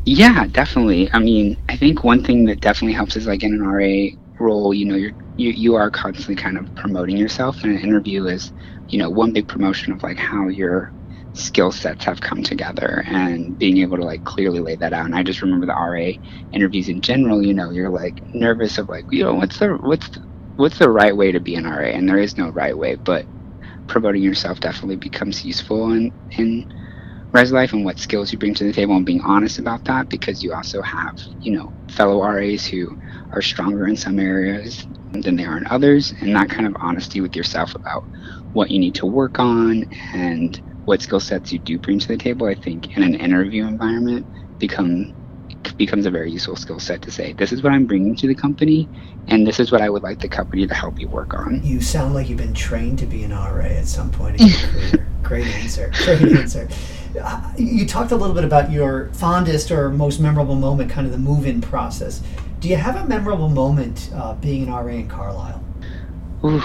Yeah 0.06 0.46
definitely. 0.46 1.10
I 1.12 1.18
mean 1.18 1.56
i 1.68 1.76
think 1.76 2.04
one 2.04 2.24
thing 2.24 2.46
that 2.46 2.60
definitely 2.60 2.94
helps 2.94 3.16
is 3.16 3.26
like 3.26 3.42
in 3.42 3.52
an 3.52 3.66
ra 3.66 4.08
role 4.40 4.72
you 4.72 4.86
know 4.86 4.94
you're 4.94 5.12
you, 5.36 5.50
you 5.50 5.74
are 5.76 5.90
constantly 5.90 6.34
kind 6.34 6.58
of 6.58 6.72
promoting 6.74 7.16
yourself 7.16 7.62
and 7.62 7.72
an 7.76 7.80
interview 7.80 8.26
is 8.26 8.52
you 8.88 8.98
know 8.98 9.08
one 9.08 9.32
big 9.32 9.46
promotion 9.46 9.92
of 9.92 10.02
like 10.02 10.16
how 10.16 10.48
you're 10.48 10.92
skill 11.34 11.72
sets 11.72 12.04
have 12.04 12.20
come 12.20 12.42
together 12.42 13.04
and 13.06 13.58
being 13.58 13.78
able 13.78 13.96
to 13.96 14.04
like 14.04 14.24
clearly 14.24 14.60
lay 14.60 14.76
that 14.76 14.92
out. 14.92 15.06
And 15.06 15.14
I 15.14 15.22
just 15.22 15.42
remember 15.42 15.66
the 15.66 15.72
RA 15.74 16.12
interviews 16.52 16.88
in 16.88 17.00
general, 17.00 17.42
you 17.44 17.54
know, 17.54 17.70
you're 17.70 17.90
like 17.90 18.22
nervous 18.34 18.78
of 18.78 18.88
like, 18.88 19.06
you 19.10 19.24
know, 19.24 19.34
what's 19.34 19.58
the 19.58 19.78
what's 19.82 20.08
the, 20.10 20.20
what's 20.56 20.78
the 20.78 20.90
right 20.90 21.16
way 21.16 21.32
to 21.32 21.40
be 21.40 21.54
an 21.56 21.64
RA? 21.64 21.88
And 21.88 22.08
there 22.08 22.18
is 22.18 22.38
no 22.38 22.50
right 22.50 22.76
way, 22.76 22.96
but 23.04 23.26
promoting 23.88 24.22
yourself 24.22 24.60
definitely 24.60 24.96
becomes 24.96 25.44
useful 25.44 25.92
in 25.92 26.12
in 26.38 26.64
res 27.32 27.52
life 27.52 27.72
and 27.72 27.84
what 27.84 27.98
skills 27.98 28.32
you 28.32 28.38
bring 28.38 28.54
to 28.54 28.64
the 28.64 28.72
table 28.72 28.96
and 28.96 29.06
being 29.06 29.20
honest 29.22 29.58
about 29.58 29.84
that 29.84 30.08
because 30.08 30.42
you 30.42 30.52
also 30.54 30.82
have 30.82 31.14
you 31.40 31.52
know 31.56 31.72
fellow 31.90 32.22
RAs 32.22 32.66
who 32.66 32.88
are 33.32 33.42
stronger 33.42 33.86
in 33.86 33.96
some 33.96 34.18
areas 34.18 34.86
than 35.12 35.36
they 35.36 35.44
are 35.44 35.58
in 35.58 35.66
others 35.70 36.12
and 36.20 36.34
that 36.34 36.50
kind 36.50 36.66
of 36.66 36.76
honesty 36.80 37.20
with 37.20 37.36
yourself 37.36 37.74
about 37.74 38.02
what 38.52 38.70
you 38.70 38.78
need 38.80 38.94
to 38.96 39.06
work 39.06 39.38
on 39.38 39.84
and 40.14 40.60
what 40.88 41.02
skill 41.02 41.20
sets 41.20 41.52
you 41.52 41.58
do 41.58 41.78
bring 41.78 41.98
to 41.98 42.08
the 42.08 42.16
table 42.16 42.46
I 42.46 42.54
think 42.54 42.96
in 42.96 43.02
an 43.02 43.14
interview 43.14 43.66
environment 43.66 44.26
become 44.58 45.14
becomes 45.76 46.06
a 46.06 46.10
very 46.10 46.30
useful 46.30 46.56
skill 46.56 46.80
set 46.80 47.02
to 47.02 47.10
say 47.10 47.34
this 47.34 47.52
is 47.52 47.62
what 47.62 47.74
I'm 47.74 47.84
bringing 47.84 48.16
to 48.16 48.26
the 48.26 48.34
company 48.34 48.88
and 49.26 49.46
this 49.46 49.60
is 49.60 49.70
what 49.70 49.82
I 49.82 49.90
would 49.90 50.02
like 50.02 50.20
the 50.20 50.28
company 50.28 50.66
to 50.66 50.74
help 50.74 50.98
you 50.98 51.06
work 51.06 51.34
on. 51.34 51.60
You 51.62 51.82
sound 51.82 52.14
like 52.14 52.30
you've 52.30 52.38
been 52.38 52.54
trained 52.54 52.98
to 53.00 53.06
be 53.06 53.22
an 53.22 53.32
RA 53.32 53.64
at 53.64 53.86
some 53.86 54.10
point 54.10 54.40
in 54.40 54.46
your 54.46 54.58
career. 54.70 55.06
Great 55.22 55.46
answer. 55.48 55.92
Great 56.04 56.22
answer. 56.36 56.68
Uh, 57.20 57.52
you 57.58 57.86
talked 57.86 58.10
a 58.12 58.16
little 58.16 58.34
bit 58.34 58.44
about 58.44 58.72
your 58.72 59.10
fondest 59.12 59.70
or 59.70 59.90
most 59.90 60.20
memorable 60.20 60.54
moment, 60.54 60.90
kind 60.90 61.06
of 61.06 61.12
the 61.12 61.18
move-in 61.18 61.60
process. 61.60 62.22
Do 62.60 62.68
you 62.68 62.76
have 62.76 62.96
a 62.96 63.06
memorable 63.06 63.50
moment 63.50 64.10
uh, 64.14 64.34
being 64.34 64.62
an 64.62 64.70
RA 64.72 64.86
in 64.86 65.08
Carlyle? 65.08 65.62
Oof. 66.44 66.64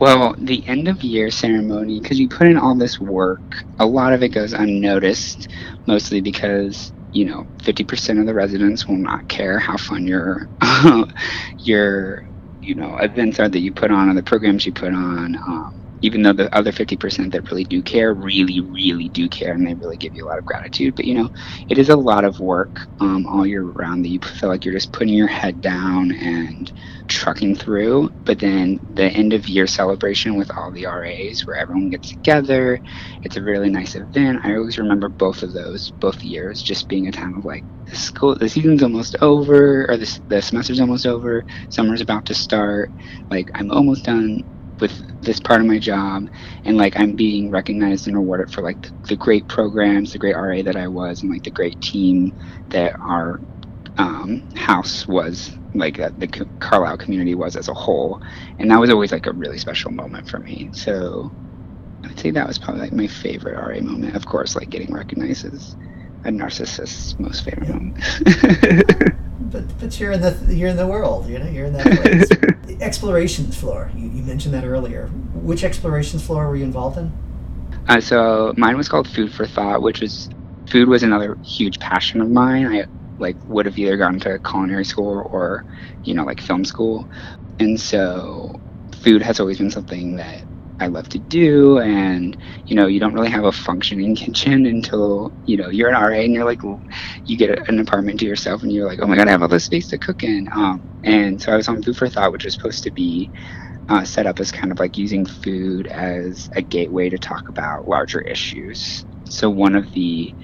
Well, 0.00 0.34
the 0.38 0.66
end 0.68 0.88
of 0.88 1.02
year 1.02 1.30
ceremony, 1.30 2.00
because 2.00 2.18
you 2.20 2.28
put 2.28 2.48
in 2.48 2.56
all 2.58 2.76
this 2.76 3.00
work, 3.00 3.42
a 3.78 3.86
lot 3.86 4.12
of 4.12 4.22
it 4.22 4.30
goes 4.30 4.52
unnoticed, 4.52 5.48
mostly 5.86 6.20
because 6.20 6.92
you 7.12 7.24
know, 7.24 7.46
50% 7.62 8.20
of 8.20 8.26
the 8.26 8.34
residents 8.34 8.86
will 8.86 8.98
not 8.98 9.26
care 9.28 9.58
how 9.58 9.76
fun 9.78 10.06
your 10.06 10.48
your 11.58 12.22
you 12.60 12.74
know 12.74 12.96
events 12.98 13.40
are 13.40 13.48
that 13.48 13.60
you 13.60 13.72
put 13.72 13.90
on 13.90 14.10
or 14.10 14.14
the 14.14 14.22
programs 14.22 14.66
you 14.66 14.72
put 14.72 14.92
on. 14.92 15.36
Um, 15.36 15.85
even 16.02 16.22
though 16.22 16.32
the 16.32 16.54
other 16.56 16.72
50% 16.72 17.32
that 17.32 17.50
really 17.50 17.64
do 17.64 17.82
care 17.82 18.14
really 18.14 18.60
really 18.60 19.08
do 19.10 19.28
care 19.28 19.52
and 19.54 19.66
they 19.66 19.74
really 19.74 19.96
give 19.98 20.14
you 20.14 20.24
a 20.26 20.28
lot 20.28 20.38
of 20.38 20.44
gratitude. 20.44 20.94
But 20.96 21.06
you 21.06 21.14
know 21.14 21.30
it 21.68 21.78
is 21.78 21.88
a 21.90 21.96
lot 21.96 22.24
of 22.24 22.40
work 22.40 22.88
um, 23.00 23.26
all 23.26 23.46
year 23.46 23.64
round 23.64 24.04
that 24.04 24.10
you 24.10 24.20
feel 24.24 24.48
like 24.50 24.64
you're 24.64 24.74
just 24.74 24.92
putting 24.92 25.14
your 25.14 25.28
head 25.28 25.60
down 25.60 26.12
and 26.12 26.72
trucking 27.08 27.56
through. 27.56 28.10
But 28.24 28.38
then 28.40 28.78
the 28.88 29.06
end 29.06 29.32
of 29.32 29.48
year 29.48 29.66
celebration 29.66 30.36
with 30.36 30.50
all 30.56 30.72
the 30.72 30.86
ras 30.86 31.42
where 31.46 31.56
everyone 31.56 31.90
gets 31.90 32.10
together 32.10 32.80
it's 33.22 33.36
a 33.36 33.42
really 33.42 33.70
nice 33.70 33.96
event. 33.96 34.40
I 34.44 34.56
always 34.56 34.78
remember 34.78 35.08
both 35.10 35.42
of 35.42 35.52
those 35.52 35.92
both 36.00 36.24
years 36.24 36.62
just 36.62 36.88
being 36.88 37.08
a 37.08 37.12
time 37.12 37.36
of 37.38 37.44
like 37.44 37.66
the 37.90 37.96
school 37.96 38.36
the 38.38 38.48
season's 38.48 38.82
almost 38.82 39.16
over 39.22 39.86
or 39.90 39.96
the, 39.96 40.20
the 40.28 40.42
semester's 40.42 40.80
almost 40.80 41.06
over 41.06 41.44
summer's 41.70 42.00
about 42.00 42.26
to 42.26 42.34
start. 42.34 42.92
Like 43.30 43.50
i'm 43.56 43.70
almost 43.70 44.04
done 44.04 44.40
with 44.80 45.00
this 45.22 45.40
part 45.40 45.60
of 45.60 45.66
my 45.66 45.78
job 45.78 46.24
and 46.64 46.76
like 46.76 46.98
i'm 46.98 47.16
being 47.16 47.50
recognized 47.50 48.06
and 48.06 48.16
rewarded 48.16 48.50
for 48.50 48.62
like 48.62 48.80
the, 48.82 48.90
the 49.08 49.16
great 49.16 49.46
programs 49.48 50.12
the 50.12 50.18
great 50.18 50.36
ra 50.36 50.62
that 50.62 50.76
i 50.76 50.88
was 50.88 51.22
and 51.22 51.30
like 51.32 51.42
the 51.44 51.50
great 51.50 51.80
team 51.80 52.32
that 52.70 52.94
our 53.00 53.40
um, 53.98 54.42
house 54.54 55.06
was 55.08 55.50
like 55.74 55.98
uh, 56.00 56.10
the 56.16 56.28
carlyle 56.60 56.96
community 56.98 57.34
was 57.34 57.56
as 57.56 57.68
a 57.68 57.74
whole. 57.74 58.20
And 58.58 58.70
that 58.70 58.80
was 58.80 58.90
always 58.90 59.12
like 59.12 59.26
a 59.26 59.32
really 59.32 59.58
special 59.58 59.90
moment 59.90 60.26
for 60.26 60.40
me. 60.40 60.70
So 60.74 61.32
i'd 62.04 62.18
say 62.18 62.30
that 62.30 62.46
was 62.46 62.58
probably 62.58 62.82
like 62.82 62.92
my 62.92 63.06
favorite 63.06 63.58
ra 63.58 63.80
moment. 63.80 64.14
Of 64.16 64.26
course 64.26 64.56
like 64.56 64.70
getting 64.70 64.94
recognized 64.94 65.44
as 65.46 65.76
a 66.24 66.30
narcissist's 66.30 67.14
most 67.18 67.44
favorite 67.44 67.68
moment 67.68 67.98
but 69.50 69.78
but 69.78 69.98
you're 69.98 70.12
in 70.12 70.20
the 70.20 70.36
you're 70.54 70.68
in 70.68 70.76
the 70.76 70.86
world. 70.86 71.28
You 71.28 71.38
know, 71.38 71.46
you're 71.48 71.66
in 71.66 71.72
that 71.74 71.86
place. 71.86 72.80
explorations 72.80 73.56
floor. 73.56 73.90
You, 73.96 74.08
you 74.08 74.22
mentioned 74.22 74.54
that 74.54 74.64
earlier. 74.64 75.08
Which 75.34 75.64
explorations 75.64 76.24
floor 76.24 76.48
were 76.48 76.56
you 76.56 76.64
involved 76.64 76.98
in? 76.98 77.12
Uh, 77.88 78.00
so 78.00 78.52
mine 78.56 78.76
was 78.76 78.88
called 78.88 79.08
Food 79.08 79.32
for 79.32 79.46
Thought, 79.46 79.82
which 79.82 80.00
was 80.00 80.28
food 80.70 80.88
was 80.88 81.02
another 81.02 81.36
huge 81.44 81.78
passion 81.78 82.20
of 82.20 82.30
mine. 82.30 82.66
I 82.66 82.86
like 83.18 83.36
would 83.46 83.66
have 83.66 83.78
either 83.78 83.96
gone 83.96 84.20
to 84.20 84.38
culinary 84.40 84.84
school 84.84 85.28
or 85.30 85.64
you 86.04 86.14
know 86.14 86.24
like 86.24 86.40
film 86.40 86.64
school, 86.64 87.08
and 87.58 87.80
so 87.80 88.60
food 89.02 89.22
has 89.22 89.40
always 89.40 89.58
been 89.58 89.70
something 89.70 90.16
that 90.16 90.42
I 90.80 90.88
love 90.88 91.08
to 91.10 91.18
do. 91.18 91.78
And, 91.78 92.36
you 92.66 92.76
know, 92.76 92.86
you 92.86 93.00
don't 93.00 93.14
really 93.14 93.30
have 93.30 93.44
a 93.44 93.52
functioning 93.52 94.14
kitchen 94.16 94.66
until, 94.66 95.34
you 95.46 95.56
know, 95.56 95.68
you're 95.70 95.88
an 95.90 95.94
RA 96.00 96.18
and 96.20 96.34
you're 96.34 96.44
like, 96.44 96.62
you 97.26 97.36
get 97.38 97.68
an 97.68 97.78
apartment 97.80 98.20
to 98.20 98.26
yourself 98.26 98.62
and 98.62 98.72
you're 98.72 98.88
like, 98.88 99.00
oh 99.02 99.06
my 99.06 99.16
God, 99.16 99.28
I 99.28 99.32
have 99.32 99.42
all 99.42 99.48
this 99.48 99.64
space 99.66 99.88
to 99.88 99.98
cook 99.98 100.22
in. 100.24 100.48
Um, 100.54 100.90
and 101.04 101.40
so 101.40 101.52
I 101.52 101.56
was 101.56 101.68
on 101.68 101.82
Food 101.82 101.96
for 101.96 102.08
Thought, 102.08 102.32
which 102.32 102.44
was 102.44 102.54
supposed 102.54 102.84
to 102.84 102.92
be 102.92 103.30
uh, 103.88 104.04
set 104.04 104.26
up 104.26 104.40
as 104.40 104.52
kind 104.52 104.72
of 104.72 104.80
like 104.80 104.98
using 104.98 105.26
food 105.26 105.88
as 105.88 106.48
a 106.56 106.62
gateway 106.62 107.10
to 107.10 107.18
talk 107.18 107.48
about 107.50 107.88
larger 107.88 108.20
issues. 108.22 109.04
So 109.26 109.50
one 109.50 109.76
of 109.76 109.90
the, 109.94 110.34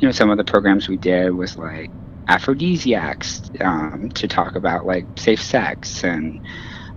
you 0.00 0.08
know, 0.08 0.12
some 0.12 0.30
of 0.30 0.38
the 0.38 0.44
programs 0.44 0.88
we 0.88 0.98
did 0.98 1.30
was 1.32 1.56
like 1.58 1.92
aphrodisiacs 2.28 3.42
um, 3.60 4.10
to 4.14 4.28
talk 4.28 4.56
about 4.56 4.86
like 4.86 5.08
safe 5.18 5.42
sex 5.42 6.04
and, 6.04 6.40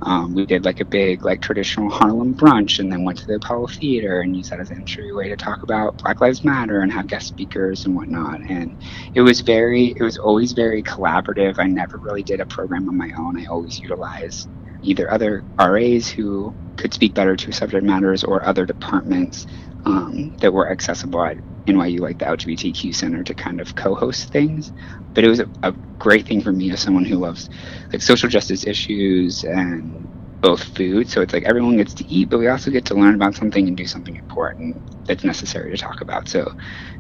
um, 0.02 0.34
we 0.34 0.46
did 0.46 0.66
like 0.66 0.80
a 0.80 0.86
big 0.86 1.26
like 1.26 1.42
traditional 1.42 1.90
Harlem 1.90 2.34
brunch 2.34 2.80
and 2.80 2.92
then 2.92 3.04
went 3.04 3.18
to 3.20 3.28
the 3.28 3.36
Apollo 3.36 3.68
Theater 3.68 4.22
and 4.22 4.36
used 4.36 4.52
that 4.52 4.60
as 4.60 4.72
an 4.72 4.78
entryway 4.78 5.30
to 5.30 5.36
talk 5.36 5.64
about 5.64 5.98
Black 5.98 6.22
Lives 6.22 6.44
Matter 6.44 6.80
and 6.80 6.92
have 6.92 7.08
guest 7.08 7.28
speakers 7.28 7.86
and 7.86 7.96
whatnot. 7.96 8.40
And 8.50 8.78
it 9.14 9.22
was 9.22 9.42
very, 9.42 9.88
it 9.88 10.02
was 10.02 10.18
always 10.18 10.54
very 10.54 10.84
collaborative. 10.84 11.56
I 11.60 11.68
never 11.68 11.98
really 11.98 12.24
did 12.24 12.40
a 12.40 12.46
program 12.46 12.88
on 12.88 12.98
my 12.98 13.12
own. 13.18 13.38
I 13.38 13.46
always 13.46 13.80
utilized 13.80 14.50
either 14.82 15.12
other 15.12 15.44
RAs 15.60 16.08
who 16.10 16.56
could 16.78 16.94
speak 16.94 17.14
better 17.14 17.36
to 17.36 17.52
subject 17.52 17.84
matters 17.84 18.24
or 18.24 18.46
other 18.46 18.66
departments 18.66 19.46
um, 19.86 20.36
that 20.40 20.54
were 20.54 20.72
accessible 20.72 21.24
at 21.26 21.38
NYU, 21.70 22.00
like 22.00 22.20
the 22.20 22.26
LGBTQ 22.26 22.96
Center, 22.96 23.24
to 23.24 23.34
kind 23.34 23.62
of 23.62 23.76
co-host 23.76 24.32
things. 24.32 24.72
But 25.14 25.24
it 25.24 25.30
was 25.30 25.40
a, 25.40 25.50
a 25.64 25.74
great 26.00 26.28
thing 26.28 26.42
for 26.42 26.52
me 26.52 26.72
as 26.72 26.82
someone 26.82 27.06
who 27.06 27.18
loves 27.18 27.50
like 27.92 28.02
social 28.02 28.30
justice 28.30 28.66
issues 28.66 29.44
and 29.44 30.08
both 30.42 30.64
food. 30.64 31.10
So 31.10 31.22
it's 31.22 31.34
like 31.34 31.44
everyone 31.44 31.78
gets 31.78 31.94
to 31.96 32.08
eat, 32.08 32.30
but 32.30 32.40
we 32.40 32.48
also 32.48 32.72
get 32.72 32.86
to 32.86 32.96
learn 32.96 33.16
about 33.16 33.36
something 33.36 33.68
and 33.68 33.76
do 33.76 33.86
something 33.86 34.16
important 34.16 35.06
that's 35.06 35.24
necessary 35.24 35.72
to 35.72 35.78
talk 35.78 36.02
about. 36.02 36.28
So 36.30 36.54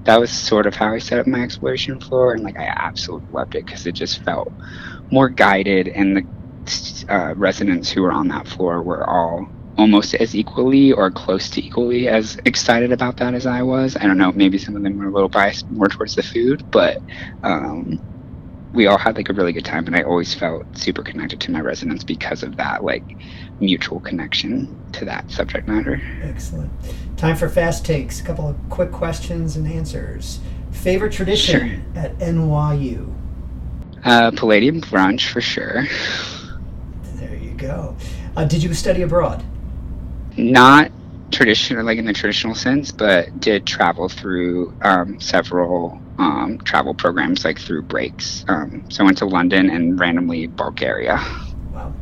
that 0.04 0.20
was 0.20 0.32
sort 0.32 0.66
of 0.68 0.76
how 0.76 0.94
I 0.94 1.00
set 1.00 1.20
up 1.20 1.28
my 1.28 1.42
exploration 1.42 2.00
floor, 2.00 2.34
and 2.34 2.44
like 2.44 2.58
I 2.58 2.74
absolutely 2.76 3.32
loved 3.32 3.56
it 3.56 3.66
because 3.66 3.86
it 3.86 3.94
just 3.94 4.24
felt 4.24 4.52
more 5.12 5.30
guided, 5.30 5.88
and 5.90 6.18
the 6.18 7.06
uh, 7.10 7.34
residents 7.36 7.90
who 7.90 8.02
were 8.02 8.12
on 8.12 8.28
that 8.30 8.48
floor 8.48 8.82
were 8.84 9.08
all 9.10 9.48
almost 9.80 10.14
as 10.16 10.36
equally 10.36 10.92
or 10.92 11.10
close 11.10 11.50
to 11.52 11.66
equally 11.66 12.10
as 12.10 12.38
excited 12.44 12.92
about 12.92 13.16
that 13.18 13.34
as 13.34 13.46
I 13.46 13.62
was. 13.62 13.96
I 13.96 14.04
don't 14.04 14.18
know, 14.18 14.34
maybe 14.34 14.58
some 14.58 14.76
of 14.76 14.84
them 14.84 15.00
were 15.00 15.08
a 15.08 15.12
little 15.12 15.30
biased 15.30 15.72
more 15.72 15.88
towards 15.88 16.16
the 16.16 16.24
food, 16.24 16.70
but 16.70 17.02
um, 17.44 17.98
we 18.74 18.88
all 18.88 18.98
had 18.98 19.16
like 19.16 19.30
a 19.30 19.34
really 19.34 19.54
good 19.54 19.64
time, 19.64 19.88
and 19.88 19.96
I 19.96 20.04
always 20.04 20.36
felt 20.36 20.66
super 20.78 21.02
connected 21.02 21.40
to 21.42 21.52
my 21.52 21.62
residents 21.62 22.04
because 22.04 22.44
of 22.44 22.58
that 22.58 22.84
like 22.84 23.04
mutual 23.62 24.02
connection 24.02 24.78
to 24.92 25.06
that 25.06 25.32
subject 25.32 25.66
matter. 25.66 26.02
Excellent. 26.24 26.72
Time 27.16 27.38
for 27.38 27.48
fast 27.48 27.86
takes. 27.86 28.20
A 28.20 28.24
couple 28.24 28.50
of 28.50 28.58
quick 28.70 28.92
questions 28.92 29.56
and 29.56 29.66
answers. 29.66 30.40
Favorite 30.72 31.14
tradition 31.14 31.86
sure. 31.94 32.04
at 32.04 32.18
NYU? 32.20 33.14
Uh, 34.04 34.32
Palladium 34.32 34.82
brunch 34.82 35.30
for 35.30 35.42
sure. 35.42 35.86
There 37.16 37.36
you 37.36 37.52
go. 37.52 37.96
Uh, 38.36 38.44
did 38.44 38.62
you 38.62 38.74
study 38.74 39.02
abroad? 39.02 39.44
Not 40.38 40.92
traditional, 41.32 41.86
like 41.86 41.98
in 41.98 42.06
the 42.06 42.14
traditional 42.14 42.56
sense, 42.56 42.92
but 42.92 43.40
did 43.40 43.66
travel 43.66 44.10
through 44.10 44.74
um, 44.82 45.20
several 45.20 46.02
um, 46.18 46.60
travel 46.64 46.94
programs, 46.94 47.46
like 47.46 47.60
through 47.60 47.84
breaks. 47.84 48.46
Um, 48.48 48.84
so 48.90 49.04
I 49.04 49.06
went 49.06 49.18
to 49.20 49.26
London 49.26 49.70
and 49.70 50.00
randomly 50.00 50.48
Bulgaria. 50.48 51.16
Wow. 51.72 51.94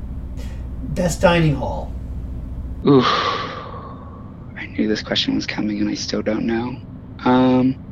Best 0.83 1.21
dining 1.21 1.55
hall. 1.55 1.93
Ooh, 2.85 3.01
I 3.01 4.67
knew 4.77 4.87
this 4.87 5.01
question 5.01 5.35
was 5.35 5.45
coming, 5.45 5.79
and 5.81 5.89
I 5.89 5.95
still 5.95 6.21
don't 6.21 6.45
know. 6.45 6.77
Um, 7.25 7.83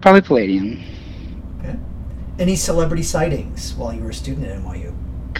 probably 0.00 0.22
Palladium. 0.22 0.82
Okay. 1.60 1.76
Any 2.38 2.56
celebrity 2.56 3.02
sightings 3.02 3.74
while 3.74 3.92
you 3.92 4.02
were 4.02 4.10
a 4.10 4.14
student 4.14 4.46
at 4.46 4.60
NYU? 4.60 4.94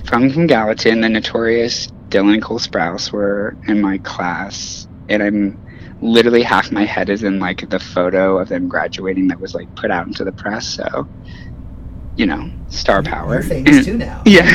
From 0.07 0.31
from 0.31 0.47
Gallatin, 0.47 1.01
the 1.01 1.09
notorious 1.09 1.89
Dylan 2.09 2.35
and 2.35 2.43
Cole 2.43 2.59
Sprouse 2.59 3.11
were 3.11 3.57
in 3.67 3.81
my 3.81 3.99
class, 3.99 4.87
and 5.09 5.23
I'm 5.23 5.67
literally 6.01 6.43
half 6.43 6.71
my 6.71 6.85
head 6.85 7.09
is 7.09 7.23
in 7.23 7.39
like 7.39 7.69
the 7.71 7.79
photo 7.79 8.39
of 8.39 8.49
them 8.49 8.69
graduating 8.69 9.29
that 9.29 9.41
was 9.41 9.55
like 9.55 9.75
put 9.77 9.91
out 9.91 10.07
into 10.07 10.25
the 10.25 10.33
press. 10.33 10.67
So, 10.67 11.09
you 12.17 12.27
know, 12.27 12.51
star 12.69 13.03
power. 13.03 13.35
You're 13.35 13.43
famous 13.43 13.85
too 13.85 13.97
now. 13.99 14.23
yeah. 14.27 14.51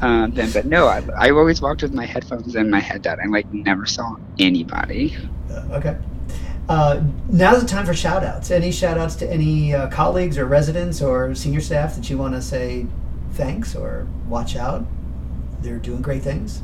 um, 0.00 0.30
then, 0.34 0.50
but 0.52 0.66
no, 0.66 0.86
I, 0.86 1.02
I 1.16 1.30
always 1.30 1.60
walked 1.60 1.82
with 1.82 1.92
my 1.92 2.06
headphones 2.06 2.54
and 2.56 2.70
my 2.70 2.80
head 2.80 3.02
down. 3.02 3.20
I 3.20 3.26
like 3.26 3.52
never 3.52 3.86
saw 3.86 4.16
anybody. 4.38 5.16
Uh, 5.50 5.68
okay. 5.72 5.98
Uh, 6.68 7.02
now's 7.28 7.60
the 7.60 7.68
time 7.68 7.84
for 7.84 7.92
shout 7.92 8.24
outs. 8.24 8.50
Any 8.50 8.70
shout 8.70 8.96
outs 8.96 9.16
to 9.16 9.30
any 9.30 9.74
uh, 9.74 9.88
colleagues 9.88 10.38
or 10.38 10.46
residents 10.46 11.02
or 11.02 11.34
senior 11.34 11.60
staff 11.60 11.96
that 11.96 12.08
you 12.08 12.16
want 12.16 12.34
to 12.34 12.42
say 12.42 12.86
thanks 13.32 13.74
or 13.74 14.06
watch 14.26 14.56
out? 14.56 14.86
They're 15.62 15.78
doing 15.78 16.02
great 16.02 16.22
things? 16.22 16.62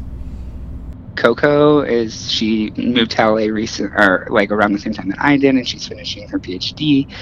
Coco 1.19 1.81
is 1.81 2.31
she 2.31 2.71
moved 2.77 3.11
to 3.13 3.29
LA 3.29 3.47
recent 3.47 3.93
or 3.93 4.29
like 4.31 4.53
around 4.53 4.73
the 4.73 4.79
same 4.79 4.93
time 4.93 5.09
that 5.09 5.21
I 5.21 5.37
did, 5.37 5.57
and 5.57 5.67
she's 5.67 5.87
finishing 5.87 6.29
her 6.29 6.39
PhD. 6.39 7.13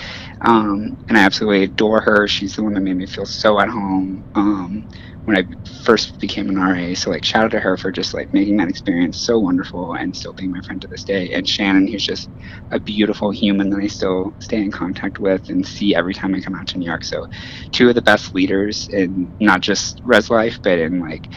Um, 0.43 1.03
and 1.09 1.17
I 1.17 1.23
absolutely 1.23 1.65
adore 1.65 2.03
her. 2.03 2.29
She's 2.29 2.57
the 2.57 2.63
one 2.63 2.75
that 2.75 2.81
made 2.81 2.97
me 2.97 3.07
feel 3.07 3.25
so 3.25 3.59
at 3.59 3.71
home 3.71 4.23
um, 4.35 4.87
when 5.25 5.39
I 5.39 5.45
first 5.83 6.21
became 6.21 6.51
an 6.51 6.57
RA. 6.57 6.95
So 6.95 7.11
like 7.11 7.25
shout 7.25 7.47
out 7.47 7.51
to 7.53 7.61
her 7.61 7.79
for 7.79 7.91
just 7.91 8.13
like 8.13 8.35
making 8.35 8.59
that 8.59 8.69
experience 8.69 9.19
so 9.19 9.39
wonderful 9.39 9.95
and 9.95 10.15
still 10.15 10.35
being 10.35 10.53
my 10.53 10.61
friend 10.61 10.81
to 10.83 10.89
this 10.89 11.03
day. 11.03 11.33
And 11.33 11.49
Shannon, 11.49 11.89
who's 11.89 12.05
just 12.05 12.29
a 12.73 12.79
beautiful 12.79 13.31
human 13.31 13.71
that 13.71 13.81
I 13.81 13.87
still 13.87 14.35
stay 14.41 14.59
in 14.59 14.71
contact 14.71 15.19
with 15.19 15.49
and 15.49 15.67
see 15.67 15.95
every 15.95 16.13
time 16.13 16.35
I 16.35 16.41
come 16.41 16.55
out 16.55 16.67
to 16.69 16.79
New 16.79 16.87
York. 16.87 17.03
So 17.03 17.29
two 17.73 17.89
of 17.89 17.95
the 17.95 18.03
best 18.03 18.35
leaders 18.35 18.89
in 18.89 19.35
not 19.41 19.63
just 19.63 20.03
res 20.05 20.29
life, 20.29 20.61
but 20.63 20.79
in 20.79 21.01
like 21.01 21.29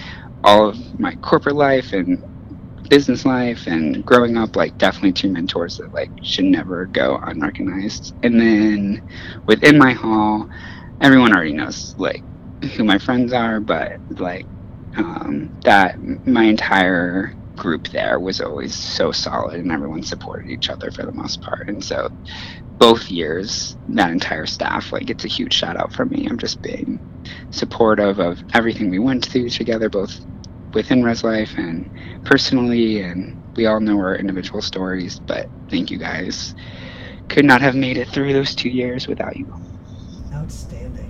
all 0.43 0.69
of 0.69 0.77
my 0.99 1.15
corporate 1.17 1.55
life 1.55 1.93
and 1.93 2.23
business 2.89 3.25
life 3.25 3.67
and 3.67 4.03
growing 4.05 4.37
up 4.37 4.55
like 4.55 4.77
definitely 4.77 5.13
two 5.13 5.29
mentors 5.31 5.77
that 5.77 5.93
like 5.93 6.11
should 6.23 6.45
never 6.45 6.87
go 6.87 7.19
unrecognized 7.23 8.13
and 8.23 8.39
then 8.39 9.01
within 9.47 9.77
my 9.77 9.93
hall 9.93 10.47
everyone 11.01 11.33
already 11.33 11.53
knows 11.53 11.93
like 11.97 12.25
who 12.75 12.83
my 12.83 12.97
friends 12.97 13.33
are 13.33 13.59
but 13.59 13.99
like 14.17 14.47
um, 14.97 15.51
that 15.65 15.97
my 16.25 16.43
entire 16.43 17.35
group 17.59 17.89
there 17.89 18.19
was 18.19 18.41
always 18.41 18.73
so 18.73 19.11
solid 19.11 19.59
and 19.59 19.71
everyone 19.71 20.01
supported 20.01 20.49
each 20.49 20.69
other 20.69 20.89
for 20.89 21.03
the 21.03 21.11
most 21.11 21.41
part. 21.41 21.69
And 21.69 21.83
so 21.83 22.09
both 22.77 23.11
years 23.11 23.77
that 23.89 24.09
entire 24.09 24.45
staff 24.45 24.91
like 24.91 25.09
it's 25.09 25.25
a 25.25 25.27
huge 25.27 25.53
shout 25.53 25.77
out 25.77 25.93
for 25.93 26.05
me. 26.05 26.25
I'm 26.27 26.39
just 26.39 26.61
being 26.61 26.99
supportive 27.51 28.19
of 28.19 28.41
everything 28.53 28.89
we 28.89 28.99
went 28.99 29.25
through 29.25 29.49
together 29.49 29.89
both 29.89 30.19
within 30.73 31.03
res 31.03 31.23
life 31.23 31.53
and 31.57 31.91
personally. 32.25 33.01
And 33.01 33.37
we 33.55 33.65
all 33.65 33.81
know 33.81 33.99
our 33.99 34.15
individual 34.15 34.61
stories 34.61 35.19
but 35.19 35.47
thank 35.69 35.91
you 35.91 35.97
guys. 35.97 36.55
Could 37.27 37.45
not 37.45 37.61
have 37.61 37.75
made 37.75 37.97
it 37.97 38.07
through 38.07 38.33
those 38.33 38.55
two 38.55 38.69
years 38.69 39.07
without 39.07 39.37
you. 39.37 39.53
Outstanding 40.33 41.08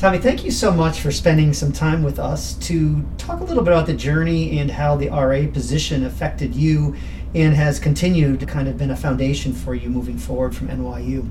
tommy 0.00 0.16
thank 0.16 0.42
you 0.42 0.50
so 0.50 0.72
much 0.72 1.02
for 1.02 1.12
spending 1.12 1.52
some 1.52 1.70
time 1.70 2.02
with 2.02 2.18
us 2.18 2.54
to 2.54 3.04
talk 3.18 3.40
a 3.40 3.44
little 3.44 3.62
bit 3.62 3.70
about 3.70 3.84
the 3.84 3.92
journey 3.92 4.58
and 4.58 4.70
how 4.70 4.96
the 4.96 5.10
ra 5.10 5.46
position 5.52 6.06
affected 6.06 6.54
you 6.54 6.96
and 7.34 7.54
has 7.54 7.78
continued 7.78 8.40
to 8.40 8.46
kind 8.46 8.66
of 8.66 8.78
been 8.78 8.90
a 8.90 8.96
foundation 8.96 9.52
for 9.52 9.74
you 9.74 9.90
moving 9.90 10.16
forward 10.16 10.56
from 10.56 10.68
nyu 10.68 11.28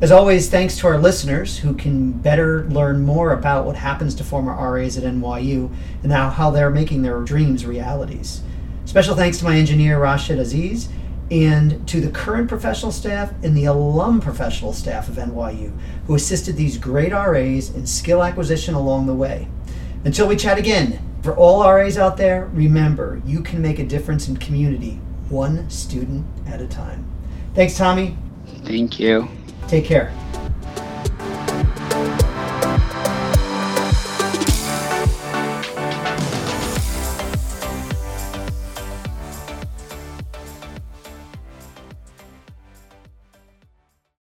as 0.00 0.10
always, 0.10 0.50
thanks 0.50 0.76
to 0.78 0.88
our 0.88 0.98
listeners 0.98 1.58
who 1.58 1.74
can 1.74 2.10
better 2.10 2.64
learn 2.64 3.02
more 3.02 3.32
about 3.32 3.66
what 3.66 3.76
happens 3.76 4.16
to 4.16 4.24
former 4.24 4.52
RAs 4.52 4.98
at 4.98 5.04
NYU 5.04 5.72
and 6.02 6.06
now 6.06 6.28
how 6.28 6.50
they're 6.50 6.70
making 6.70 7.02
their 7.02 7.20
dreams 7.20 7.64
realities. 7.64 8.42
Special 8.84 9.14
thanks 9.14 9.38
to 9.38 9.44
my 9.44 9.56
engineer, 9.56 10.00
Rashid 10.00 10.40
Aziz, 10.40 10.88
and 11.32 11.88
to 11.88 11.98
the 11.98 12.10
current 12.10 12.46
professional 12.46 12.92
staff 12.92 13.32
and 13.42 13.56
the 13.56 13.64
alum 13.64 14.20
professional 14.20 14.74
staff 14.74 15.08
of 15.08 15.14
NYU 15.14 15.74
who 16.06 16.14
assisted 16.14 16.56
these 16.56 16.76
great 16.76 17.10
RAs 17.10 17.70
in 17.70 17.86
skill 17.86 18.22
acquisition 18.22 18.74
along 18.74 19.06
the 19.06 19.14
way. 19.14 19.48
Until 20.04 20.28
we 20.28 20.36
chat 20.36 20.58
again, 20.58 21.00
for 21.22 21.34
all 21.34 21.66
RAs 21.66 21.96
out 21.96 22.18
there, 22.18 22.50
remember 22.52 23.22
you 23.24 23.40
can 23.40 23.62
make 23.62 23.78
a 23.78 23.84
difference 23.84 24.28
in 24.28 24.36
community 24.36 25.00
one 25.30 25.70
student 25.70 26.26
at 26.46 26.60
a 26.60 26.66
time. 26.66 27.10
Thanks, 27.54 27.78
Tommy. 27.78 28.18
Thank 28.64 29.00
you. 29.00 29.26
Take 29.68 29.86
care. 29.86 30.12